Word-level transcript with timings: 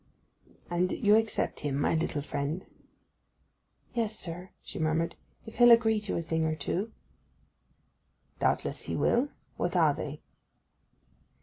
'And 0.67 0.91
you 0.93 1.15
accept 1.15 1.59
him, 1.59 1.77
my 1.77 1.93
little 1.93 2.23
friend?' 2.23 2.65
'Yes, 3.93 4.17
sir,' 4.17 4.49
she 4.63 4.79
murmured, 4.79 5.15
'if 5.45 5.57
he'll 5.57 5.69
agree 5.69 5.99
to 6.01 6.17
a 6.17 6.23
thing 6.23 6.43
or 6.43 6.55
two.' 6.55 6.91
'Doubtless 8.39 8.85
he 8.85 8.95
will—what 8.95 9.75
are 9.75 9.93
they? 9.93 10.21